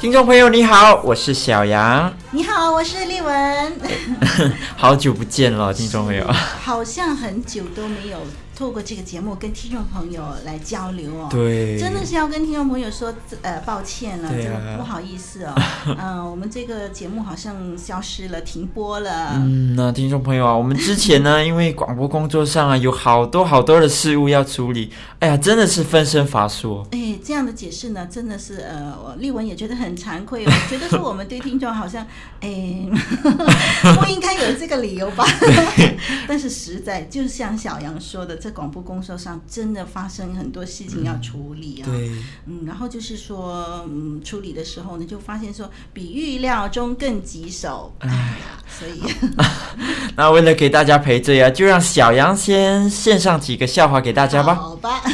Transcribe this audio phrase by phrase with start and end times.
[0.00, 2.10] 听众朋友，你好，我是小杨。
[2.30, 3.72] 你好，我是丽文。
[4.74, 6.26] 好久不见了，听众朋友。
[6.62, 8.18] 好像很久都没有。
[8.60, 15.54] 透过这个节目跟听众朋友来交流哦，对，真的是要跟听众朋友说呃抱歉了，真的、啊、不好意思哦，
[15.88, 19.30] 嗯、呃，我们这个节目好像消失了，停播了。
[19.36, 26.86] 嗯，那听众朋友啊，我们之前呢， 因为广播工作上啊有好多好多的事物要处理，哎呀，真的是分身乏术。
[26.90, 32.06] 哎，这样的解释呢，真的是呃，丽文也觉得很惭愧，我觉得说我们对听众好像
[32.40, 32.86] 哎
[33.96, 35.24] 不应该有这个理由吧，
[36.28, 38.49] 但是实在就像小杨说的这。
[38.50, 42.10] 广播工作上真的发生很多事情要处理啊，嗯对，
[42.46, 49.02] 嗯，然后就是说，嗯，处理的时候呢，就发现说比预料中更棘手，哎呀，所以，
[50.16, 54.54] 那为了给大家赔罪啊，就让小杨先献上几个笑话给大家吧。
[54.54, 55.00] 好吧。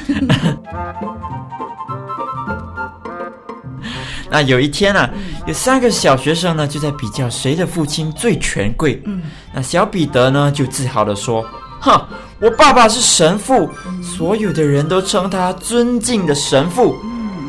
[4.29, 5.09] 那有一天啊，
[5.47, 9.01] 有三个小学生呢，就在比较谁的父亲最权贵。
[9.05, 9.23] 嗯，
[9.55, 11.45] 那小彼得呢，就自豪地说。
[11.81, 12.01] 哼，
[12.41, 13.71] 我爸爸是神父，
[14.03, 16.97] 所有的人都称他尊敬的神父。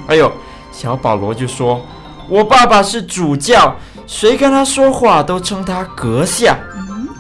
[0.07, 0.31] 哎呦，
[0.71, 1.81] 小保罗就说，
[2.29, 3.75] 我爸爸是主教，
[4.05, 6.57] 谁跟他说话都称他阁下。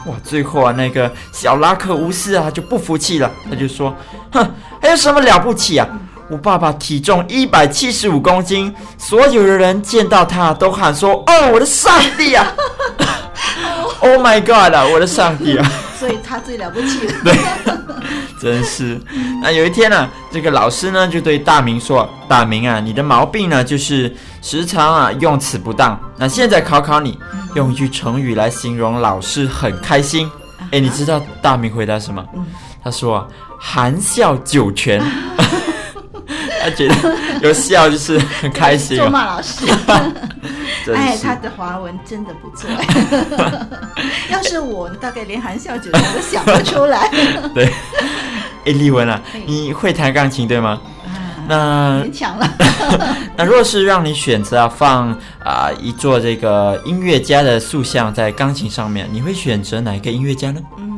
[0.05, 3.93] 哇，最后啊，那个小拉克乌斯啊就不服气了，他就说，
[4.31, 4.49] 哼，
[4.81, 5.87] 还有什么了不起啊？
[6.29, 12.53] 我爸爸体重一百七十五公斤，所有的人见到他都喊说，哦，我的上帝啊！
[13.99, 15.71] Oh my God 啊，我的上帝啊！
[15.99, 17.13] 所以他最了不起了。
[17.23, 17.37] 对，
[18.39, 18.99] 真是。
[19.41, 25.99] 那有一天呢、啊，这个老师呢就对大明说：“大明啊，你的毛病呢就是时常啊用词不当。
[26.17, 27.17] 那现在考考你，
[27.55, 30.29] 用一句成语来形容老师很开心。
[30.71, 32.23] 哎，你知道大明回答什么？
[32.83, 33.27] 他说：
[33.59, 35.01] 含笑九泉。
[36.69, 38.97] 他觉得有笑就是很 开心。
[38.97, 39.65] 咒骂老师。
[40.95, 42.69] 哎，他的华文真的不错。
[44.31, 47.09] 要是我，大概连含笑九泉都想不出来。
[47.53, 47.65] 对，
[48.65, 50.79] 哎，丽文啊，你会弹钢琴对吗？
[51.05, 52.49] 啊，那勉强了。
[53.35, 55.09] 那若是让你选择啊，放
[55.43, 60.61] 啊一座这个音乐家的塑像在钢琴上面，你会选择哪一个音乐家呢？
[60.77, 60.96] 嗯，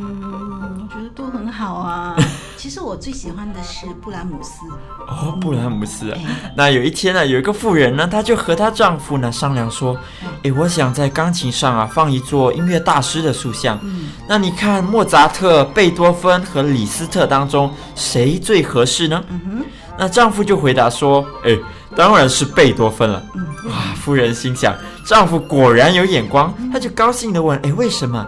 [2.90, 4.66] 我最喜欢的是布兰姆斯
[5.08, 6.18] 哦，布兰姆斯啊。
[6.56, 9.96] 那有一天呢，有一个妇人呢，她就和她丈夫呢商量说
[10.42, 13.78] ：“哎，我想在钢琴上啊放一座音乐大师的塑像。
[13.84, 19.66] 嗯，那你看莫扎特、贝多芬和李斯特当中谁最合适呢？”嗯哼。
[19.96, 21.56] 那丈夫就回答说：“哎，
[21.96, 24.74] 当然是贝多芬了。”嗯，哇，夫人心想，
[25.06, 28.26] 丈夫果然有眼光，她就高兴地问：“哎，为什么？”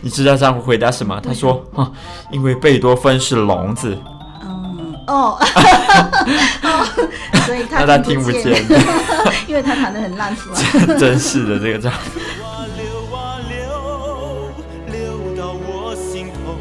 [0.00, 1.20] 嗯你知道丈夫回答什么？
[1.20, 1.90] 他说：“啊，
[2.30, 3.98] 因为贝多芬是聋子。”
[4.42, 5.38] 嗯哦，
[7.46, 8.64] 所以他听不见，
[9.48, 10.48] 因为他弹得很烂，是
[10.86, 10.94] 吧？
[10.98, 12.20] 真是的，这个丈夫。
[12.76, 14.52] 流啊流，
[14.92, 16.54] 流到我心头，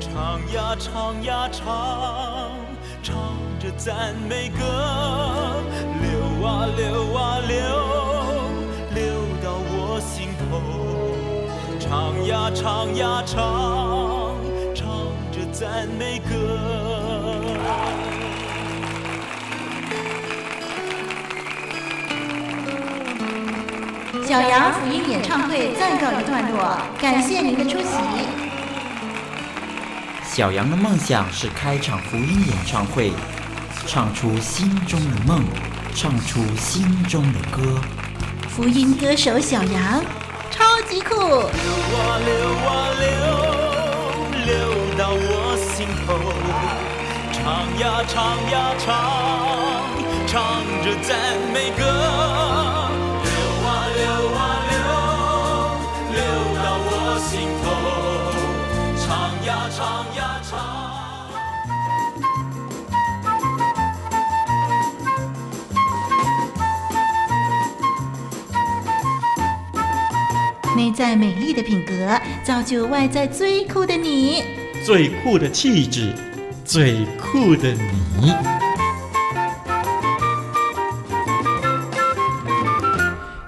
[0.00, 1.66] 唱呀唱呀唱，
[3.02, 3.14] 唱
[3.60, 4.64] 着赞美歌。
[6.00, 7.58] 流啊流啊流，
[8.94, 9.04] 流
[9.42, 10.91] 到我心头。
[11.92, 14.34] 唱呀唱呀唱，
[14.74, 14.88] 唱
[15.30, 16.32] 着赞美歌。
[24.26, 27.86] 小杨福音演唱会暂告一段落，感谢您的出席。
[30.24, 33.12] 小杨的梦想是开场福音演唱会，
[33.86, 35.44] 唱出心中的梦，
[35.94, 37.78] 唱出心中的歌。
[38.48, 40.02] 福音歌手小杨。
[40.82, 41.14] 超级酷！
[41.14, 41.38] 流
[41.94, 42.30] 啊流
[42.66, 43.06] 啊流，
[44.46, 44.50] 流
[44.98, 46.08] 到我心头，
[47.32, 47.40] 唱
[47.78, 48.14] 呀唱
[48.50, 48.90] 呀唱，
[50.26, 50.34] 唱
[50.82, 51.10] 着赞
[51.52, 52.21] 美歌。
[71.02, 74.44] 在美丽的品格，造就外在最酷的你，
[74.84, 76.14] 最酷的气质，
[76.64, 78.30] 最酷的你。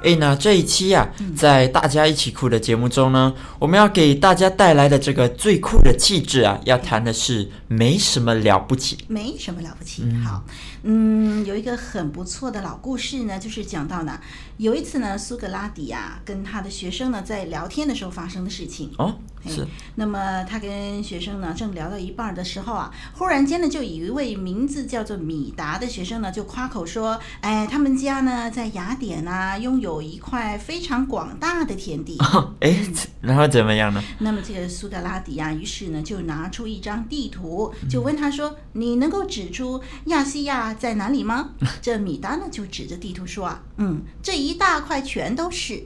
[0.03, 1.07] 哎，那这一期呀。
[1.35, 10.03] 在大家一起酷的节目中呢，我们要给大家带来的这个最酷的气质啊，要谈的是没什么了不起，没什么了不起。
[10.05, 10.45] 嗯、好，
[10.83, 14.19] 嗯，有一个很不错的老故事呢，就是讲到呢，
[14.57, 18.91] 有一次呢，苏格拉底啊跟他的学生呢在聊天的时候发生的事情。
[18.99, 19.17] 哦，
[19.51, 19.67] 是。
[19.97, 30.05] 那么他跟学生呢正聊到一半的时候啊，忽然间呢，就有一位名字叫做米达的学生呢就夸口说，哎，他们家呢在雅典啊拥有。
[30.05, 32.19] 一块非常广大的田地，
[32.61, 32.77] 哎，
[33.23, 34.03] 然后怎么样呢？
[34.19, 41.51] 那么这个苏格拉底啊，于是呢就拿出一张地图，就问他说：“你能够指出亚细亚在哪里吗？”
[41.81, 45.83] 这米达呢就指着地图说：“啊，嗯，这一大块全都是。”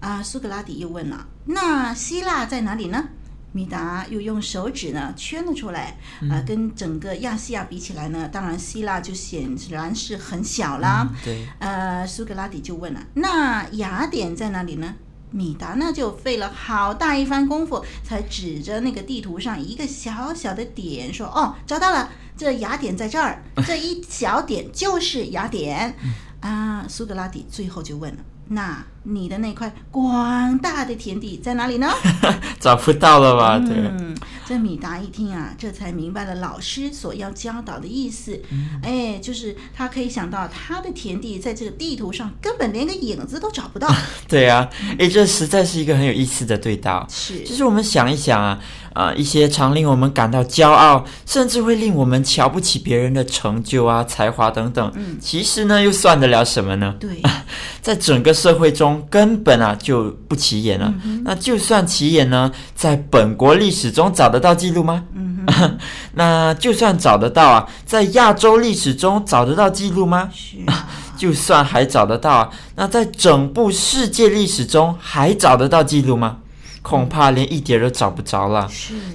[0.00, 3.08] 啊，苏格拉底又问了：“那希腊在哪里呢？”
[3.50, 11.08] 米达又用手指呢圈了出来，啊、呃，跟整个亚细亚比起来呢，当然希腊就显然是很小啦。
[11.10, 14.94] 嗯、对，呃，苏格拉底就问了：“那雅典在哪里呢？”
[15.32, 25.96] 米达呢就费了好大一番功夫，才指着那个地图上一个小小的点说：“哦，找到了，这雅典在这儿， 这一小点就是雅典。”
[26.40, 28.18] 啊，苏格拉底最后就问了。
[28.50, 31.88] 那你的那块广大的田地在哪里呢？
[32.60, 33.58] 找不到了吧？
[33.58, 33.74] 对。
[33.76, 34.14] 嗯，
[34.46, 38.40] 这米达一听啊，这才明白了老师所要教导的意思。
[38.50, 43.88] 嗯、哎，就是他可以想到他的田地在这个地图上根本连个影子都找不到。
[44.28, 44.68] 对啊，
[44.98, 47.06] 哎，这实在是一个很有意思的对道。
[47.08, 48.58] 是，就是我们想一想啊。
[48.94, 56.96] 啊，一些常令我们感到骄傲，甚至会令我们瞧不起别人的成就啊、才华等等，嗯，其实呢，又算得了什么呢？
[56.98, 57.22] 对，
[57.80, 60.92] 在整个社会中，根本啊就不起眼了。
[61.04, 65.04] 嗯、那就算起眼呢，在本国历史中找得到记录吗？
[65.14, 65.46] 嗯，
[66.14, 70.30] 那就算找得到啊，在亚洲历史中找得到记录吗？
[70.66, 76.38] 啊， 就算还找得到啊，那在整部世界历史中还找得到记录吗？
[76.80, 78.66] 恐怕连一点都找不着了。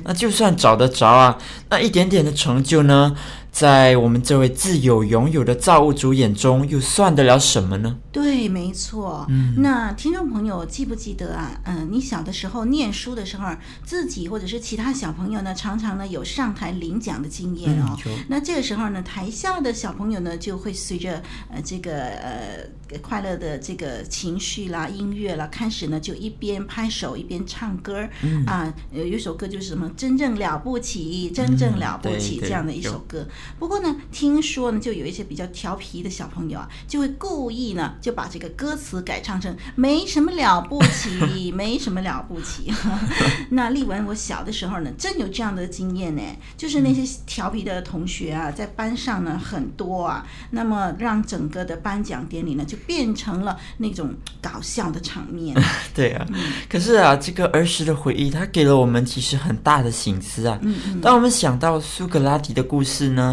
[0.03, 1.35] 那就算找得着啊，
[1.69, 3.15] 那一点点的成就呢？
[3.53, 7.99] 在我们这位自有拥有的造物主眼中，又算得了什么呢？
[8.11, 9.27] 对，没错。
[9.29, 11.61] 嗯，那听众朋友记不记得啊？
[11.65, 13.55] 嗯，你小的时候念书的时候，
[13.85, 17.95] 自己或者是其他小朋友呢，常常呢有上台领奖的经验哦。
[18.07, 21.21] 嗯，那这个时候呢，台下的小朋友呢，就会随着
[21.51, 28.03] 呃这个呃快乐的这个情绪啦、音乐啦，开始呢就一边拍手一边唱歌。
[28.23, 33.27] 嗯啊，有一首歌就是什么“真正了不起，真正了不起”这样的一首歌。
[33.59, 42.71] 不过呢，听说呢，就有一些比较调皮的小朋友啊，就会故意呢，就把这个歌词改唱成“没什么了不起， 没什么了不起”。
[43.49, 46.21] 那丽文，我小的时候呢，真有这样的经验呢，
[46.57, 55.55] 就是那些调皮的同学啊，在班上呢很多啊，那么让整个的颁奖典礼呢，就变成了那种搞笑的场面。
[55.93, 60.57] 对啊，嗯、可是啊，这个儿时的回忆，它给了我们其实很大的醒思啊。
[60.61, 61.01] 嗯嗯。
[61.01, 63.32] 当我们想到苏格拉底的故事呢，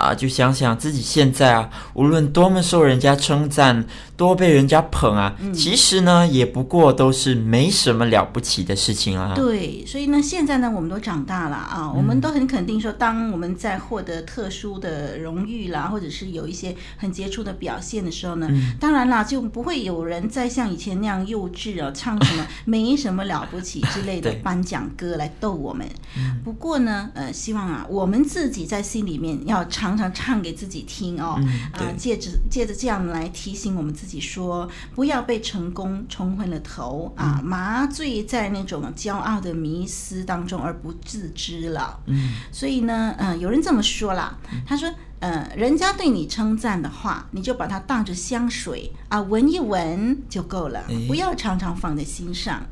[0.00, 3.84] 啊，就想想自己现在啊，无论多么受人家称赞，
[4.16, 9.34] 多被人家捧啊，嗯、其实呢，也不过都是没什么了不起的事情啊。
[9.36, 25.86] 对，所以呢，现在呢，我们都长大了啊，我们都很肯定说，当我们在获得特殊的荣誉啦，或者是有一些很杰出的表现的时候呢，嗯、当然啦，就不会有人再像以前那样幼稚啊，唱什么 没什么了不起之类的颁奖歌来逗我们。
[26.14, 29.89] 对不过呢，呃，希望啊，我们自己在心里面要唱。
[29.90, 41.98] 常常唱给自己听哦，嗯、啊，借着借着这样来提醒我们自己说，不要被成功冲昏了头啊，嗯、麻醉在那种骄傲的迷思当中而不自知了。
[42.06, 51.06] 嗯，所以呢，嗯、呃，有人这么说啦，他说，呃，人家对你称赞的话，你就把它当着香水啊，闻一闻就够了，诶。
[51.08, 52.62] 不要常常放在心上。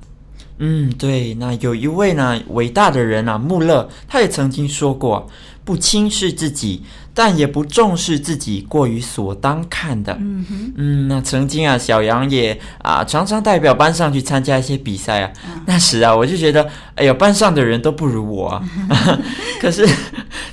[0.61, 5.31] 嗯，对，那有一位呢伟大的人啊，穆勒，他也曾经说过，
[5.69, 6.83] 不轻视自己。
[7.21, 10.17] 但也不重视自己过于所当看的。
[10.21, 15.33] 嗯哼，嗯，那曾经啊，小杨也啊常常代表班上去参加一些比赛啊。
[15.45, 18.63] 嗯、那时啊，我就觉得，哎呀，班上的人都不如我啊。
[19.61, 19.85] 可是，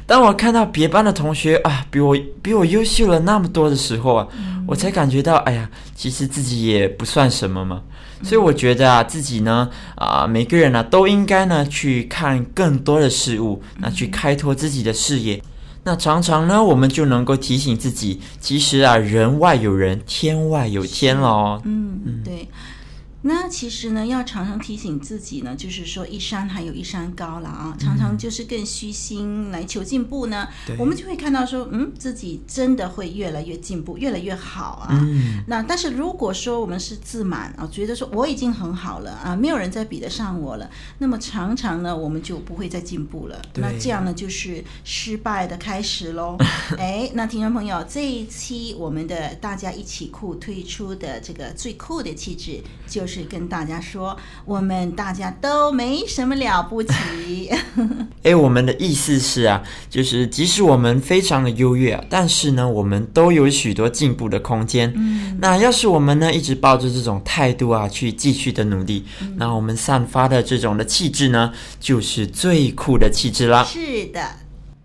[0.08, 7.82] 当我看到别班的同学啊，比我比我优秀了那么多的时候啊，嗯、我才感觉到，哎呀，其实自己也不算什么嘛。
[8.24, 15.42] 所以我觉得啊，自己呢，啊，每个人呢、啊，都应该呢去看更多的事物，那去开拓自己的视野。
[15.84, 21.62] 那常常呢，我们就能够提醒自己，其实啊，人外有人，天外有天咯。
[21.66, 22.48] 嗯嗯，对。
[23.27, 35.00] 那其实呢，要常常提醒自己呢，就是说一山还有一山高了啊，常常就是更虚心来求进步呢，对我们就会看到说，嗯，自己真的会越来越进步，越来越好啊。
[35.01, 43.41] 嗯，那但是如果说我们是自满啊，觉得说我已经很好了啊，没有人再比得上我了，那么常常呢，我们就不会再进步了。
[43.51, 46.38] 对那这样呢，就是失败的开始喽。
[46.77, 57.50] 哎，那听众朋友，这一期我们的大家一起酷推出的这个最酷的气质，就是跟大家说，我们大家都没什么了不起。
[58.24, 64.92] 哎，我们的意思是啊，就是即使我们非常的优越啊，但是呢，我们都有许多进步的空间。
[64.96, 73.64] 嗯，那要是我们呢，一直抱着这种态度啊，去继续的努力，嗯、那我们散发的这种的气质呢，就是最酷的气质啦。
[73.64, 74.22] 是的，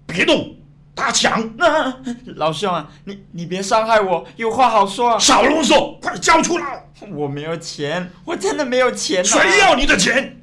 [0.07, 0.55] 别动，
[1.01, 1.57] 打抢！
[1.57, 1.95] 那
[2.37, 5.19] 老兄啊，你你别伤害我，有话好说啊。
[5.19, 6.85] 少啰嗦，快交出来！
[7.15, 9.23] 我没有钱，我真的没有钱啊。
[9.25, 10.43] 谁要你的钱？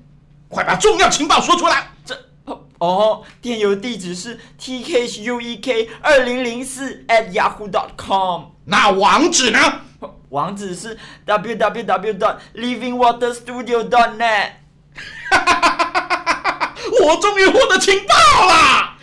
[0.49, 1.91] 快把重要情报说出来！
[2.03, 2.17] 这
[2.79, 8.45] 哦，电邮地址是 t k h u e k 二零零四 at yahoo dot com。
[8.65, 9.59] 那网址呢？
[10.29, 14.53] 网址是 w w w dot livingwaterstudio dot net。
[17.05, 18.15] 我终于获得情报
[18.47, 18.95] 了！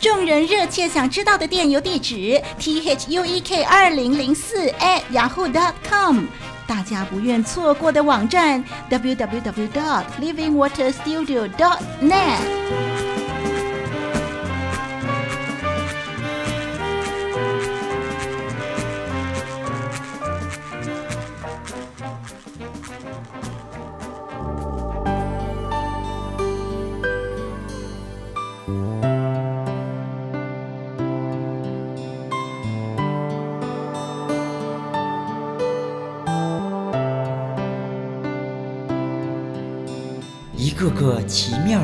[0.00, 6.24] 众人热切想知道的电邮地址：t h u e k 二零零四 at yahoo dot com。
[6.68, 13.07] 大家不愿错过的网站：w w w dot livingwaterstudio dot net。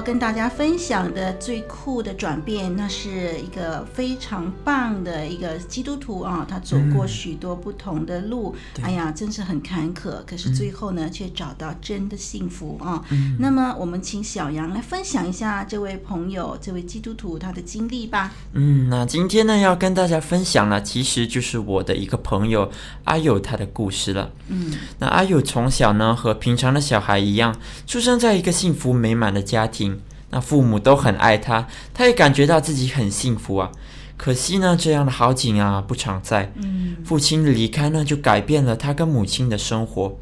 [0.00, 13.04] 要跟大家分享的最酷的转变，那是一个非常棒的一个基督徒啊，他走过许多不同的路，嗯、哎呀，真是很坎坷，可是最后呢，嗯、却找到真的幸福啊。
[13.10, 18.32] 嗯、那么，我们请小杨来分享一下这位朋友、这位基督徒他的经历吧。
[18.54, 22.72] 嗯，那今天呢，要跟大家分享呢，其实就是我的一个朋友
[23.04, 24.30] 阿友他的故事了。
[24.48, 27.54] 嗯，那阿友从小呢，和平常的小孩一样，
[27.86, 29.90] 出生在一个幸福美满的家庭。
[30.30, 33.70] 那父母都很爱他，他也感觉到自己很幸福啊。
[34.16, 36.52] 可惜呢，这样的好景啊不常在。
[36.56, 40.18] 嗯，父亲的离开呢，就改变了他跟母亲的生活。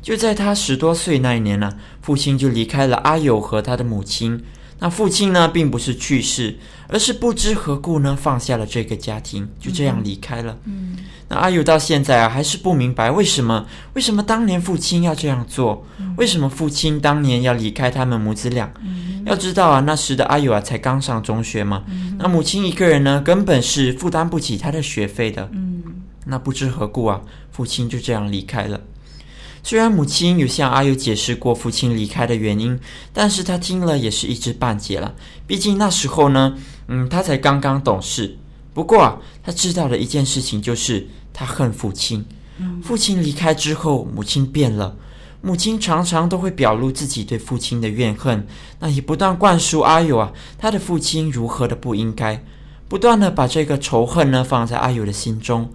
[0.00, 4.42] 就在他十多岁那一年呢，父亲就离开了阿友和他的母亲。
[4.78, 10.58] 那父亲呢，并不是去世，而是不知何故呢，放下了这个家庭，就这样离开了。
[10.64, 10.96] 嗯，
[11.28, 13.64] 那阿友到现在啊，还是不明白为什么，
[13.94, 15.86] 为什么当年父亲要这样做？
[16.16, 18.72] 为什么父亲当年要离开他们母子俩？
[18.82, 21.84] 嗯，要知道啊，那时的阿友啊，才刚上中学嘛。
[21.88, 25.48] 嗯，那母亲一个人呢，根本是负担不起他的学费的。
[25.52, 25.82] 嗯，
[26.26, 27.20] 那不知何故啊，
[27.52, 28.80] 父亲就这样离开了。
[29.62, 32.78] 虽然母亲有向阿友解释过父亲离开的原因，
[33.12, 35.14] 但是他听了也是一知半解了。
[35.46, 36.54] 毕竟那时候呢，
[36.88, 38.36] 嗯，他才刚刚懂事。
[38.74, 42.24] 不过啊，他知道的一件事情就是他恨父亲。
[42.82, 44.96] 父亲离开之后，母亲变了。
[45.40, 48.46] 母亲常常都会表露自己对父亲的怨恨，
[48.78, 52.40] 那也不断灌输阿友啊，他的父亲如何的不应该，
[52.92, 55.66] 不断的把这个仇恨呢放在阿友的心中。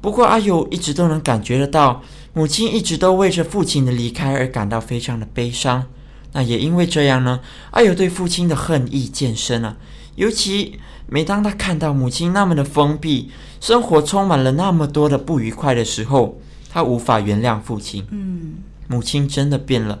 [0.00, 2.02] 不过阿友一直都能感觉得到。
[2.32, 5.84] 母亲一直都为着父亲的离开而感到非常的悲伤，
[6.32, 7.40] 那也因为这样呢，
[7.72, 9.76] 阿友对父亲的恨意渐深了。
[10.14, 16.40] 尤其每当他看到母亲那么的封闭，生活充满了那么多的不愉快的时候，
[16.70, 18.06] 他无法原谅父亲。
[18.10, 18.54] 嗯，
[18.86, 19.98] 母亲真的变了，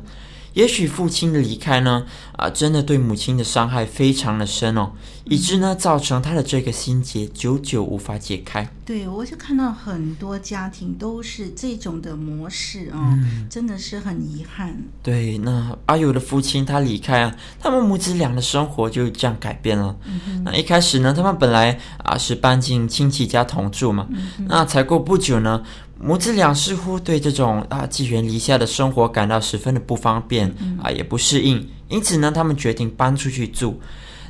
[0.54, 4.92] 也许父亲的离开呢，啊，真的对母亲的伤害非常的深哦，
[5.24, 8.68] 以致呢，造成他的这个心结久久无法解开。
[8.84, 14.74] 对，我就看到很多家庭都是这种的模式啊、哦嗯，真的是很遗憾。
[15.02, 19.94] 对，那阿友的父亲他离开啊，他们母子俩的生活就这样改变了。
[20.06, 25.62] 嗯、那一开始呢，他们本来啊是搬进亲戚家同住嘛，嗯、那才过不久呢。
[26.00, 30.48] 母子俩似乎对这种啊寄人篱下的生活感到十分的不方便
[30.82, 33.80] 啊，也不适应，因此呢，他们决定搬出去住。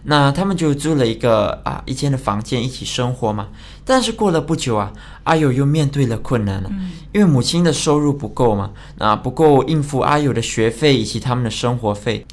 [0.04, 3.48] 那他们就租了一个啊一间的房间一起生活嘛。
[3.84, 4.92] 但是过了不久啊，
[5.25, 6.70] 阿友又面对了困难了，
[7.12, 12.25] 因为母亲的收入不够嘛，那不够应付阿友的学费以及他们的生活费。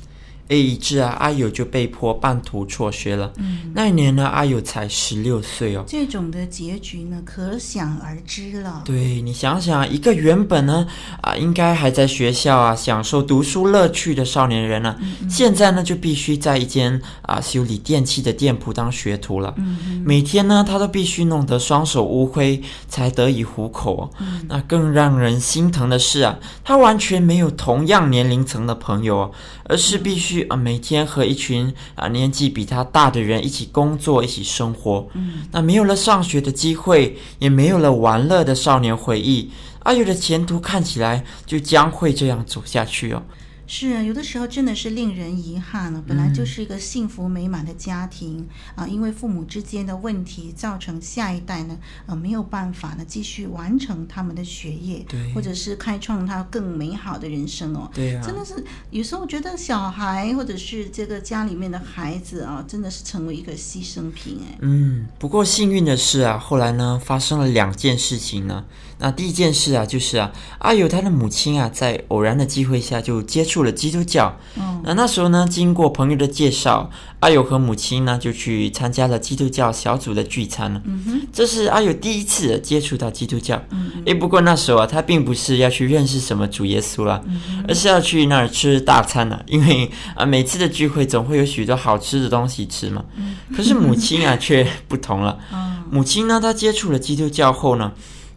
[0.49, 3.33] A 一致啊，阿友就被迫半途辍学了。
[3.37, 5.83] 嗯，那一年呢，阿友才十六岁哦。
[5.87, 8.83] 这种的结局呢，可想而知了。
[8.85, 10.85] 对，你想想，一个原本呢
[11.21, 19.51] 啊，应该还在学校啊享受读书乐趣的少年人呢、啊嗯，现在呢就必须在一间啊修理电器的店铺当学徒了。
[19.57, 24.07] 嗯，每天呢，他都必须弄得双手乌灰才得以糊口、
[24.47, 29.31] 那更让人心疼的是啊，他完全没有同样年龄层的朋友、哦，
[29.63, 30.34] 而是必须。
[30.43, 35.07] 啊，每天和一群啊年纪比他大的人一起工作，一起生活。
[35.13, 39.49] 嗯，那没有了上学的机会，也没有了玩乐的少年回忆，
[39.83, 43.21] 阿友的前途看起来就将会这样走下去哦。
[43.67, 46.03] 是啊，有的时候真的是令人遗憾了。
[46.07, 57.89] 本来就是一个幸福美满的家庭、嗯、啊，因为父母之间的问题，造成下一代呢，呃，没有办法呢继续完成他们的学业，对，或者是开创他更美好的人生哦。
[57.93, 64.57] 对啊，真的是有时候我觉得小孩或者是这个家里面的孩子啊，真的是成为一个牺牲品哎。
[64.61, 68.63] 嗯，不过幸运的是啊，后来呢发生了两件事情呢。
[68.97, 74.37] 那第一件事啊，就是啊，阿友他的母亲啊，在偶然的机会下就接触了基督教。
[74.55, 80.81] 嗯，那那时候呢，经过朋友的介绍，阿友和母亲呢就去参加了基督教小组的聚餐了。
[80.85, 83.61] 嗯哼，这是阿友第一次接触到基督教。
[83.71, 93.03] 嗯，诶，不过那时候啊，他并不是要去认识什么主耶稣啦，嗯，而是要去那儿吃大餐了，因为啊，每次的聚会总会有许多好吃的东西吃嘛。
[93.17, 95.37] 嗯，可是母亲啊却不同了。
[95.51, 97.91] 嗯，母亲呢，她接触了基督教后呢，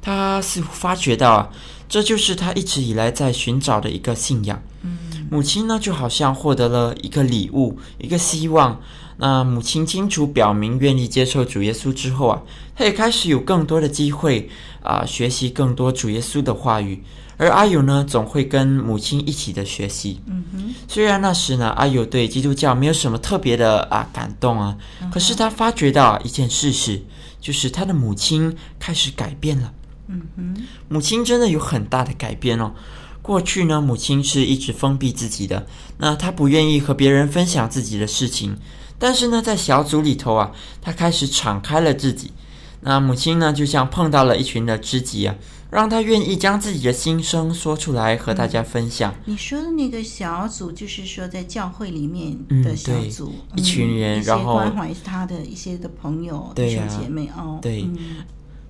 [0.08, 1.50] 他似乎发觉到啊，
[1.86, 4.58] 这就是他一直以来在寻找的一个信仰。
[4.80, 4.96] 嗯，
[5.30, 8.80] 母亲呢，就好像获得了一个礼物，一个希望。
[9.18, 12.42] 那母亲清楚表明愿意接受主耶稣之后啊，
[12.74, 14.48] 他也开始有更多的机会
[14.82, 17.04] 啊，学习更多主耶稣的话语。
[17.36, 20.22] 而阿友呢，总会跟母亲一起的学习。
[20.26, 27.02] 嗯哼，虽然那时呢，阿友对基督教没有什么特别的啊感动啊，嗯，可是他发觉到一件事实，
[27.38, 29.70] 就是他的母亲开始改变了。
[30.08, 30.56] 嗯哼，
[30.88, 32.72] 母亲真的有很大的改变哦。
[33.20, 35.66] 过去呢，母亲是一直封闭自己的，
[35.98, 38.56] 那她不愿意和别人分享自己的事情。
[38.98, 42.32] 但是呢，在小组里头啊，她开始敞开了自己。
[42.80, 45.34] 那母亲呢，就像碰到了一群的知己啊，
[45.70, 49.14] 让她愿意将自己的心声说出来和大家分享。
[49.26, 57.82] 你说的那个小组，就是说在教会里面的小组，嗯、一群人，然后关怀他的一些的朋友、弟兄姐妹哦，对。
[57.82, 58.24] 嗯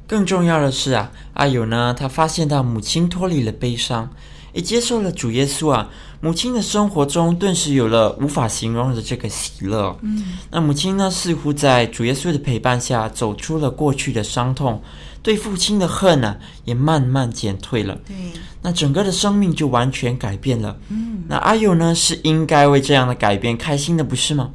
[0.09, 4.09] 更重要的是啊，阿友呢，他发现到母亲脱离了悲伤，
[4.55, 5.90] 也接受了主耶稣啊，
[6.23, 9.94] 母亲的生活中顿时有了无法形容的这个喜乐。
[10.01, 14.83] 嗯，那母亲呢，似乎在主耶稣的陪伴下，走出了过去的伤痛，
[15.23, 17.94] 对父亲的恨呢、啊，也慢慢减退了。
[18.07, 18.16] 对，
[18.62, 20.75] 那整个的生命就完全改变了。
[20.88, 24.49] 嗯，那阿友呢，是应该为这样的改变开心的，不是吗？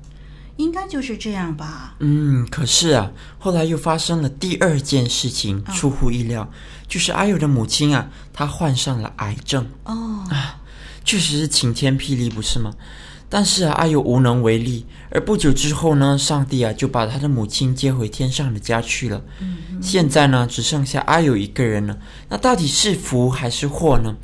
[0.58, 1.96] 应该就是这样吧。
[2.00, 6.50] 嗯，可是啊，后来又发生了第二件事情，出乎意料，哦、
[6.88, 9.68] 就是阿友的母亲啊，她患上了癌症。
[9.86, 10.62] 哦，啊，
[11.04, 12.72] 确实是晴天霹雳，不是吗？
[13.30, 14.86] 但是啊，阿友无能为力。
[15.10, 19.22] 而不久之后呢，上帝啊就把他的母亲接回天上的家去了。
[19.39, 21.98] 嗯，现在呢，只剩下阿友一个人了。
[22.30, 24.16] 那到底是福还是祸呢？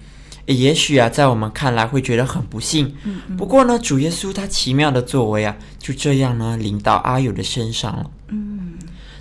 [0.54, 2.96] 也许啊，在我们看来会觉得很不幸。
[3.04, 8.10] 嗯不过呢，主耶稣他奇妙的作为啊，就这样呢，临到阿友的身上了。
[8.30, 8.74] 嗯，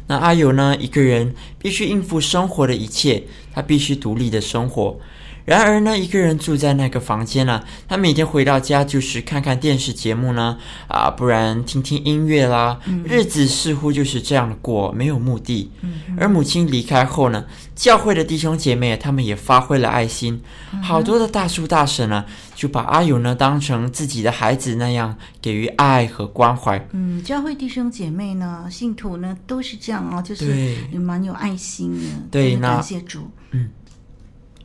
[0.06, 4.98] 那阿友呢，一个人必须应付生活的一切，他必须独立的生活。
[5.48, 10.58] 然而呢，一个人住在那个房间呢、啊，他每天回到家就是看看电视节目呢，
[10.88, 15.70] 啊，不然听听音乐啦，嗯、日子似乎就是这样的过，没有目的。
[15.80, 17.42] 嗯、而母亲离开后呢，
[17.74, 20.38] 教会的弟兄姐妹他们也发挥了爱心，
[20.74, 22.22] 嗯、好多的大叔大婶呢，
[22.54, 26.86] 就把阿友呢当成自己的孩子那样给予爱和关怀。
[26.92, 32.04] 嗯，教会弟兄姐妹呢，信徒呢都是这样啊，就是也蛮有爱心的。
[32.30, 33.30] 对，感谢主。
[33.52, 33.70] 嗯。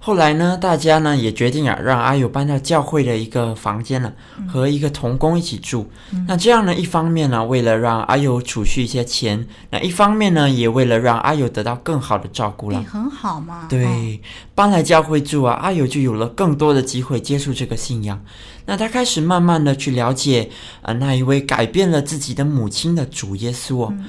[0.06, 4.12] 后来呢，大家呢也决定啊，让阿友搬到教会的一个房间了，
[4.50, 5.90] 和一个童工一起住。
[6.12, 12.82] 嗯、那这样呢，一方面呢，为了让阿友储蓄一些钱，那一方面呢，也为了让阿友得到更好的照顾了。
[12.82, 13.66] 也很好嘛。
[13.70, 14.20] 对，哦、
[14.54, 18.22] 搬来教会住啊，阿友就有了更多的机会接触这个信仰。
[18.66, 20.50] 那他开始慢慢的去了解
[20.82, 23.88] 啊，那一位改变了自己的母亲的主耶稣哦。
[23.92, 24.04] 嗯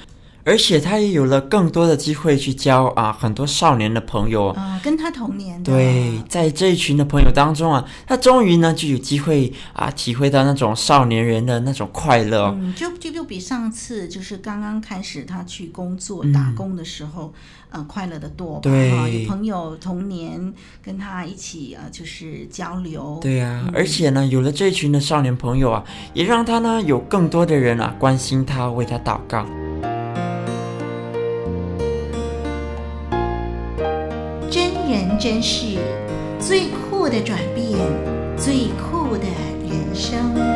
[0.44, 5.72] 而且他也有了更多的机会去交啊很多少年的朋友啊，跟他同年的。
[5.72, 12.54] 对，在这一群的朋友当中啊，他终于呢就有机会啊体会到那种少年人的那种快乐。
[12.58, 17.32] 嗯，就就就比上次就是刚刚开始他去工作打工的时候，
[17.70, 18.60] 嗯、呃，快乐的多吧。
[18.62, 20.52] 对，有朋友同年
[20.82, 23.18] 跟他一起啊，就是交流。
[23.22, 29.46] 对呀、啊，嗯、而且呢，有了这一群的少年朋友啊，也让他呢有更多的人啊关心他，为他祷告。
[35.24, 35.78] 真是
[36.38, 37.78] 最酷的转变，
[38.36, 39.24] 最酷的
[39.66, 40.53] 人生。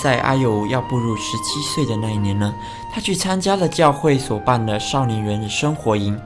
[0.00, 2.54] 在阿友要步入十七岁的那一年呢，
[2.92, 6.18] 他去参加了教会所办的少年人的生活营。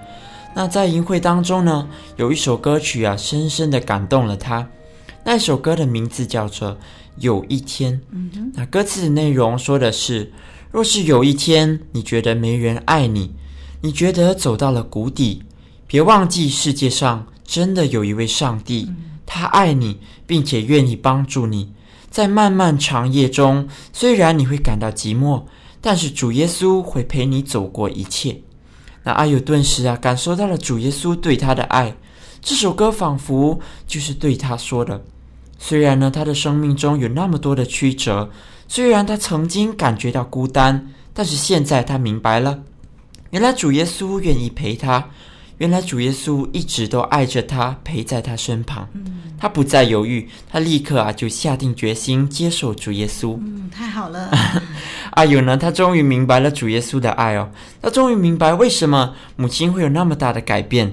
[0.55, 4.69] 那在营会当中呢，有一首歌曲啊，深深的感动了他。
[5.25, 6.73] 那首歌的名字叫做
[7.17, 8.01] 《有一天》。
[8.55, 10.31] 那歌词的内容说的是：
[10.71, 13.33] 若是有一天你觉得没人爱你，
[13.81, 15.43] 你觉得走到了谷底，
[15.87, 18.91] 别忘记世界上真的有一位上帝，
[19.25, 21.73] 他爱你，并且愿意帮助你。
[22.13, 25.43] 在漫漫长夜中，虽然你会感到寂寞，
[25.81, 28.39] 但是主耶稣会陪你走过一切。
[29.03, 31.97] 那阿友顿时啊，感受到了主耶稣对他的爱。
[32.43, 35.03] 这首歌仿佛就是对他说的。
[35.59, 38.29] 虽然呢，他的生命中有那么多的曲折，
[38.69, 42.59] 虽然他曾经感觉到孤单，但是现在他明白了，
[43.31, 45.09] 原来主耶稣愿意陪他。
[45.63, 48.89] 原来主耶稣一直都爱着他，陪在他身旁。
[48.95, 53.39] 嗯，他不再犹豫，他立刻啊就下定决心接受主耶稣。
[53.39, 54.29] 嗯，太好了。
[55.15, 57.49] 阿友呢，他终于明白了主耶稣的爱哦，
[57.81, 60.93] 他终于明白为什么母亲会有那么大的改变。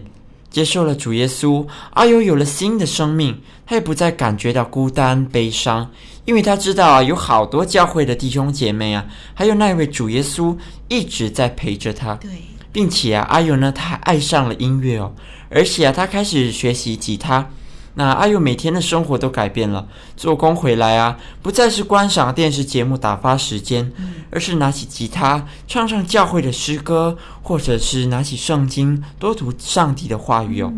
[0.52, 5.90] 接受了主耶稣，阿友有了新的生命，他也不再感觉到孤单悲伤，
[6.26, 9.04] 因为他知道啊，有好多教会的弟兄姐妹啊，
[9.34, 10.56] 还有那位主耶稣
[10.90, 12.14] 一直在陪着他。
[12.18, 12.30] 对。
[12.72, 15.14] 并且啊，阿尤呢，他还爱上了音乐哦，
[15.50, 17.50] 而且啊，他开始学习吉他。
[17.96, 23.92] 那阿尤每天的生活都改变了，做工回来啊，不再是观赏电视节目打发时间，
[24.32, 30.72] 而是拿起吉他唱唱教会的诗歌，或者是拿起圣经多读上帝的话语哦。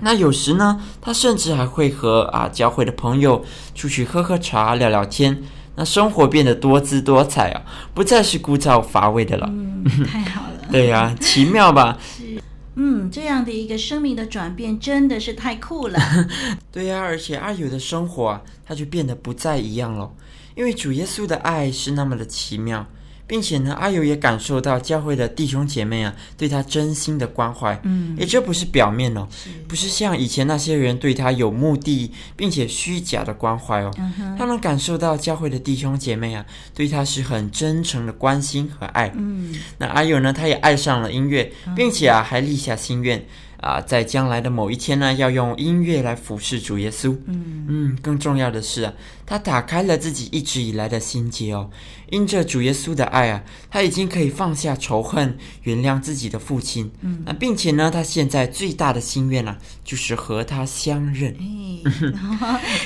[0.00, 3.42] 那有时呢，他甚至还会和啊教会的朋友
[3.74, 5.42] 出去喝喝茶、聊聊天。
[5.76, 7.62] 那生活变得多姿多彩啊，
[7.94, 9.46] 不再是枯燥乏味的了。
[9.48, 10.59] 嗯，太好了。
[10.72, 11.98] 对呀、啊，奇妙吧？
[12.16, 12.40] 是，
[12.76, 15.98] 嗯，这样的一个生命的转变真的是太酷了。
[16.70, 20.12] 对呀、啊，而且阿友的生活啊，他就变得不再一样了，
[20.54, 22.86] 因为主耶稣的爱是那么的奇妙。
[23.30, 27.80] 并且呢，阿友也感受到教会的弟兄姐妹啊，对他真心的关怀。
[27.84, 33.94] 嗯，也这不是表面哦，是不是像以前那些人对他有目的并且虚假的关怀哦。
[33.98, 39.12] 嗯，他能感受到教会的弟兄姐妹啊，对他是很真诚的关心和爱。
[39.14, 43.24] 嗯，那阿友呢，他也爱上了音乐，并且啊，还立下心愿。
[43.60, 47.16] 啊，在将来的某一天呢，要用音乐来服侍主耶稣。
[47.26, 48.92] 嗯嗯，更重要的是啊，
[49.26, 51.70] 他打开了自己一直以来的心结哦。
[52.08, 56.90] 因着主耶稣的爱啊，他已经可以放下仇恨，原谅自己的父亲。
[57.02, 61.36] 嗯，那，并且呢，他现在最大的心愿啊，就是和他相认。
[61.38, 61.90] 哎，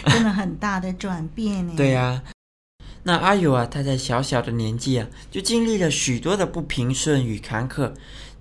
[0.11, 1.73] 真的很大的转变呢。
[1.77, 2.23] 对呀，啊，
[3.05, 7.93] 那阿友啊，他在小小的年纪啊，就经历了许多的不平顺与坎坷。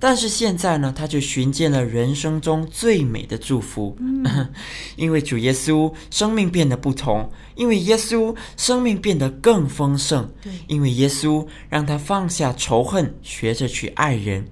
[0.05, 4.49] 但是现在呢，他就寻见了人生中最美的祝福，嗯、
[4.97, 10.51] 因为主耶稣，生命变得不同；因为耶稣，生命变得更丰盛；对。
[10.67, 14.45] 因为耶稣，让他放下仇恨，学着去爱人。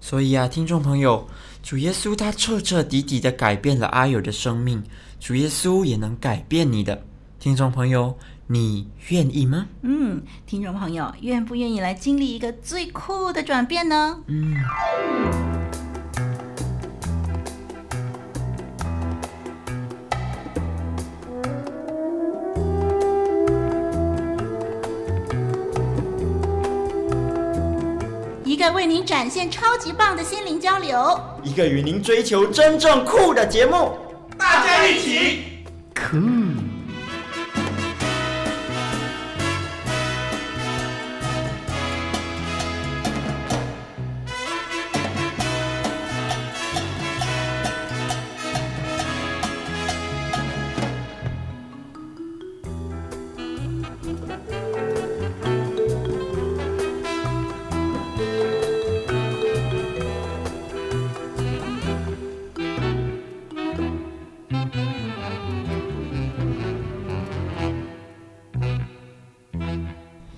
[0.00, 1.26] 所以啊，听众朋友，
[1.64, 4.80] 主耶稣他彻彻底底的改变了阿友的生命，
[5.18, 7.04] 主耶稣也能改变你的，
[7.46, 8.18] 听众朋友。
[8.48, 9.68] 你愿意吗？
[9.82, 14.18] 嗯，听众朋友，愿不愿意来经历一个最酷的转变呢？
[14.26, 14.56] 嗯。
[28.44, 33.96] 一个为您展现超级棒的心灵交流，一个与您追求真正酷的节目，
[34.36, 35.42] 大家一起
[35.94, 36.16] 酷。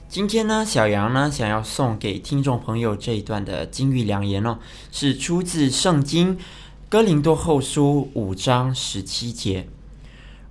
[0.09, 4.59] 今天呢，小杨呢想要送给听众朋友这一段的金玉良言哦，
[4.91, 6.39] 是出自圣经
[6.89, 9.69] 哥林多后书五章十七节。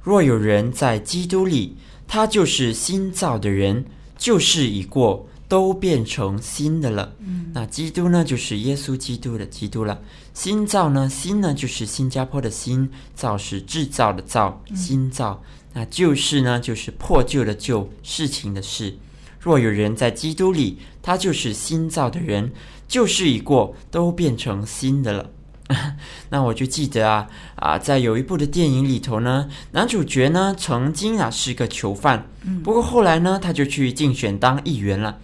[0.03, 1.75] 若有人在基督里，
[2.07, 3.83] 他就是新造的人，
[4.15, 7.15] 旧事已过，都变成新的了。
[7.17, 9.99] 嗯，那基督呢，就是耶稣基督的基督了。
[10.35, 15.41] 新造呢，新呢就是新加坡的新，造是制造的造，新造。
[15.73, 18.95] 那旧事呢，就是破旧的旧，事情的事。
[19.39, 22.51] 若有人在基督里，他就是新造的人，
[22.87, 25.29] 旧事已过，都变成新的了。
[26.29, 32.25] 那我就记得啊啊，在有一部的电影里头呢，男主角呢曾经啊是个囚犯，
[32.63, 35.17] 不过后来呢他就去竞选当议员了，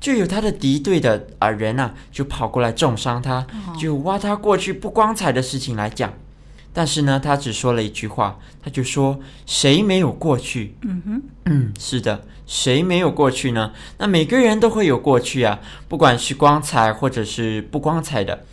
[0.00, 3.46] 就有他的敌对的啊人啊就跑过来重伤他，
[3.78, 6.10] 就挖他过去不光彩的事情来讲。
[6.72, 13.72] 但是呢，他只说了一句话，他就说：“谁没有过去？”嗯哼，嗯，是的，谁没有过去呢？
[13.98, 18.44] 那每个人都会有过去啊，不管是光彩或者是不光彩的。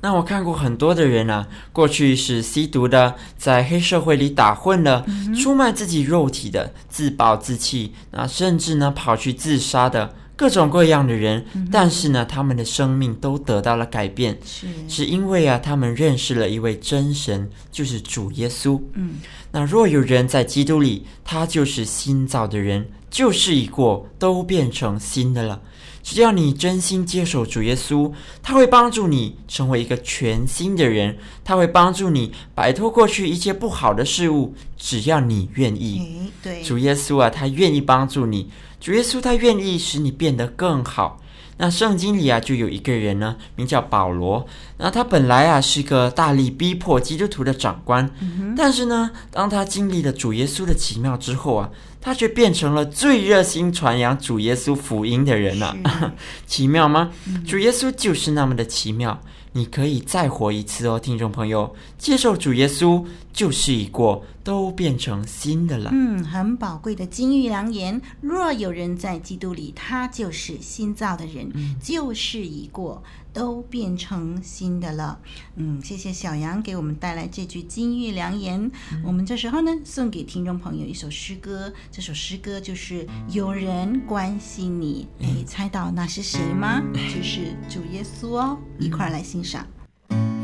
[0.00, 10.14] 那我看过很多的人啊，过去是吸毒的，在黑社会里打混的，嗯、出卖自己肉体的，自暴自弃，那甚至呢跑去自杀的。
[10.42, 18.80] 各种各样的人，但是呢，他们的生命都得到了改变，是，是因为啊，他们认识了一位真神，就是主耶稣。
[18.94, 19.20] 嗯，
[19.52, 25.60] 那若有人在基督里，他就是新造的人，旧事已过，都变成新的了。
[26.02, 28.10] 只要你真心接受主耶稣，
[28.42, 34.52] 他会帮助你成为一个全新的人，他会帮助你摆脱过去一切不好的事物。
[34.76, 38.50] 只要你愿意，对，主耶稣啊，他愿意帮助你。
[38.82, 41.20] 主耶稣他愿意使你变得更好。
[41.58, 44.44] 那圣经里啊，就有一个人呢，名叫保罗。
[44.82, 56.12] 那他本来啊是个大力逼迫基督徒的长官，嗯、但是呢，当他经历了主耶稣的奇妙之后啊，他却变成了最热心传扬主耶稣福音的人了，啊。
[56.48, 57.12] 奇妙吗？
[57.28, 57.44] 嗯？
[57.44, 59.20] 主耶稣就是那么的奇妙。
[59.54, 65.90] 你可以再活一次哦，听众朋友，接受主耶稣，旧事已过，都变成新的了。
[65.92, 68.00] 嗯，很宝贵的金玉良言。
[68.22, 75.18] 若有人在基督里，他就是新造的人，旧事已过，都变成新的了。
[75.56, 78.70] 嗯，谢谢小杨给我们带来这句金玉良言。
[78.92, 79.02] 嗯。
[79.04, 85.08] 我们这时候呢，送给听众朋友一首诗歌，这首诗歌就是“有人关心你”。
[85.20, 86.82] 哎，猜到那是谁吗？
[86.94, 89.66] 就是主耶稣哦，一块来欣赏。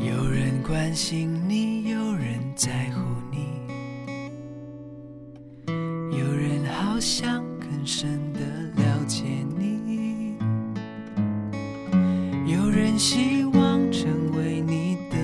[0.00, 3.48] 有人关心你，有人在乎你，
[6.16, 8.40] 有人好想更深的
[8.76, 9.24] 了解
[9.57, 9.57] 你，
[12.48, 15.16] 有人希望成为你的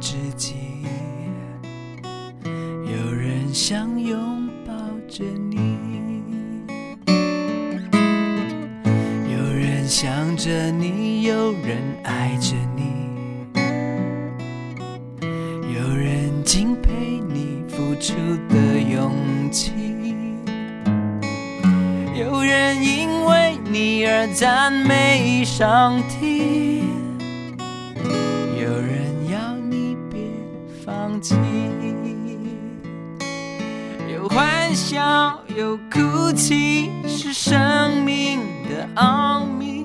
[0.00, 0.56] 知己，
[2.42, 4.74] 有人想拥抱
[5.08, 5.78] 着你，
[9.30, 12.56] 有人想着你，有人爱着
[25.44, 26.82] 上帝，
[28.58, 30.18] 有人要你别
[30.84, 31.34] 放弃，
[34.10, 39.84] 有欢笑，有哭泣，是生命的奥秘，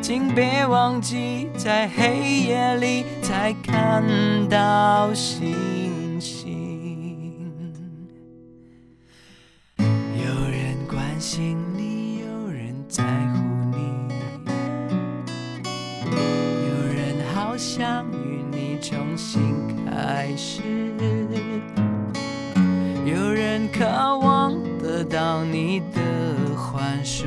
[0.00, 4.04] 请别忘记，在黑夜里才看
[4.48, 5.91] 到星。
[18.02, 19.40] 想与你重新
[19.86, 20.60] 开始，
[23.04, 23.84] 有人渴
[24.18, 26.00] 望得到你的
[26.56, 27.26] 宽恕，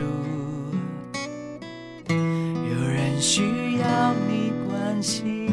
[2.10, 5.48] 有人需要你关心，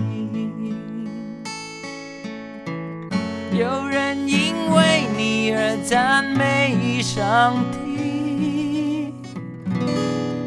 [3.53, 9.15] 有人因为你而赞美上帝，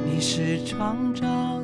[0.05, 1.54] 你是创造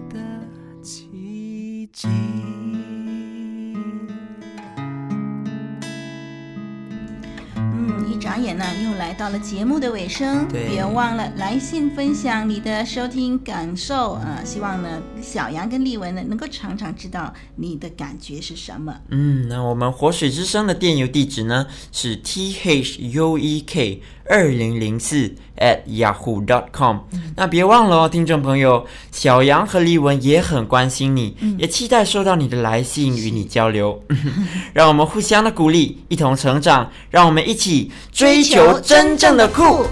[8.38, 14.46] 眼呢，又来到了节目的尾声，别忘了来信分享你的收听感受啊、呃！
[14.46, 18.96] 希望呢，小杨跟丽文呢能够常常知道你的感觉是什么。
[19.10, 27.00] 嗯，那我们活水之声的电邮地址呢是 t h u e k 二零零四 at yahoo dot com。
[27.36, 34.02] 那别忘了哦，听众朋友，小杨和丽文也很关心你，嗯、也期待收到你的来信与你交流。
[34.72, 36.89] 让我们互相的鼓励，一同成长。
[37.10, 39.86] 让我们一起追求真正的酷。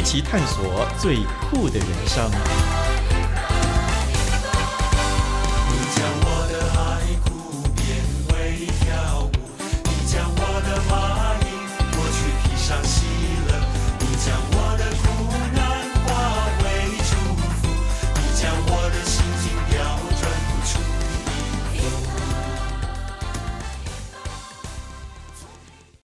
[0.00, 1.18] 一起探索最
[1.50, 2.79] 酷的人生。